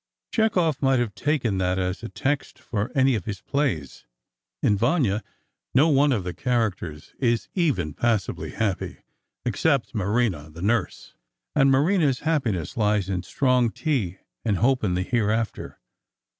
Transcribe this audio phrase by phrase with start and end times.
[0.33, 4.07] Chekhov might have taken that as a text for any of his plays.
[4.63, 5.21] In "Vanya,"
[5.75, 9.01] no one of the characters is even passably happy,
[9.45, 11.13] except Marina, the nurse,
[11.55, 15.77] and Marina's happiness lies in strong tea and hope in the hereafter.